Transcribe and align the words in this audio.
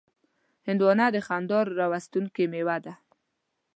هندوانه 0.67 1.05
د 1.15 1.17
خندا 1.27 1.59
راوستونکې 1.79 2.43
میوه 2.53 2.77
ده. 2.85 2.93